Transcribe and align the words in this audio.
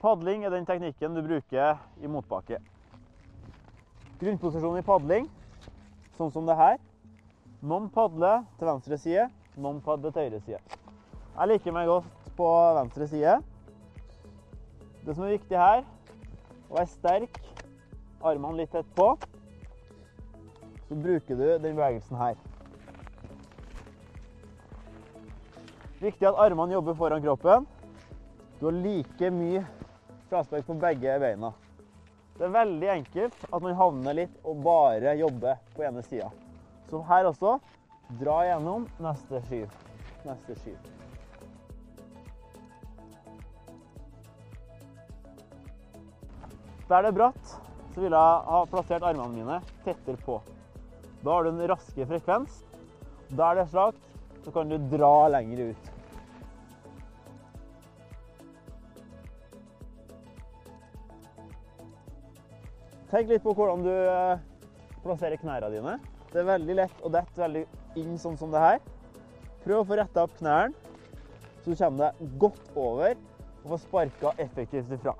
Padling 0.00 0.46
er 0.48 0.52
den 0.54 0.64
teknikken 0.64 1.12
du 1.12 1.20
bruker 1.20 1.76
i 2.00 2.08
motbakke. 2.08 2.56
Grunnposisjonen 4.20 4.80
i 4.80 4.84
padling, 4.84 5.26
sånn 6.16 6.30
som 6.32 6.46
det 6.48 6.54
her. 6.56 6.78
Noen 7.60 7.90
padler 7.92 8.46
til 8.56 8.70
venstre 8.70 8.96
side, 9.02 9.26
noen 9.60 9.82
padler 9.84 10.14
til 10.14 10.24
høyre 10.24 10.38
side. 10.46 10.60
Jeg 11.34 11.50
liker 11.50 11.74
meg 11.76 11.90
godt 11.90 12.30
på 12.38 12.46
venstre 12.78 13.08
side. 13.10 13.34
Det 15.04 15.16
som 15.18 15.26
er 15.26 15.34
viktig 15.34 15.58
her, 15.60 15.84
å 16.70 16.78
være 16.78 16.92
sterk, 16.94 17.36
armene 18.24 18.62
litt 18.62 18.72
tett 18.72 18.88
på. 18.96 19.10
Så 20.88 20.96
bruker 20.96 21.36
du 21.36 21.44
den 21.60 21.76
bevegelsen 21.76 22.16
her. 22.16 22.40
Viktig 26.00 26.30
at 26.30 26.40
armene 26.40 26.78
jobber 26.78 26.96
foran 26.96 27.20
kroppen. 27.20 27.68
Du 28.56 28.66
har 28.70 28.80
like 28.80 29.30
mye 29.36 29.66
fraspark 30.30 30.66
på 30.66 30.78
begge 30.80 31.18
beina. 31.22 31.52
Det 32.38 32.46
er 32.46 32.54
veldig 32.54 32.88
enkelt 32.94 33.42
at 33.50 33.64
man 33.64 33.76
havner 33.76 34.16
litt 34.16 34.36
og 34.48 34.62
bare 34.64 35.12
jobber 35.18 35.58
på 35.74 35.84
ene 35.84 36.04
sida. 36.06 36.30
Så 36.88 37.02
her 37.10 37.28
også 37.28 37.58
dra 38.20 38.38
gjennom 38.48 38.86
neste 39.02 39.42
skyv. 39.48 39.74
Neste 40.24 40.56
skyv. 40.62 40.78
Der 46.90 47.04
det 47.04 47.12
er 47.12 47.18
bratt, 47.20 47.52
så 47.94 48.02
vil 48.02 48.16
jeg 48.16 48.40
ha 48.50 48.64
plassert 48.72 49.04
armene 49.06 49.30
mine 49.36 49.60
tettere 49.84 50.18
på. 50.24 50.40
Da 51.20 51.36
har 51.36 51.44
du 51.44 51.52
en 51.52 51.68
raske 51.70 52.06
frekvens. 52.08 52.62
Der 53.30 53.58
det 53.58 53.66
er 53.66 53.70
slakt, 53.74 54.06
så 54.42 54.50
kan 54.54 54.72
du 54.72 54.78
dra 54.90 55.28
lenger 55.36 55.70
ut. 55.70 55.89
Tenk 63.10 63.26
litt 63.26 63.42
på 63.42 63.52
hvordan 63.58 63.80
du 63.82 63.90
eh, 63.90 64.42
plasserer 65.02 65.40
knærne 65.40 65.70
dine. 65.72 65.96
Det 66.30 66.44
er 66.44 66.46
veldig 66.46 66.76
lett 66.78 67.00
å 67.02 67.10
dette 67.10 67.42
veldig 67.42 67.64
inn 67.98 68.14
sånn 68.22 68.36
som 68.38 68.52
det 68.54 68.62
her. 68.62 68.78
Prøv 69.64 69.80
å 69.80 69.86
få 69.88 69.98
retta 69.98 70.22
opp 70.28 70.36
knærne, 70.38 70.76
så 71.64 71.72
du 71.72 71.74
kommer 71.74 72.04
deg 72.04 72.36
godt 72.40 72.70
over 72.78 73.16
og 73.64 73.66
får 73.72 73.82
sparka 73.82 74.32
effektivt 74.46 74.94
ifra. 74.94 75.16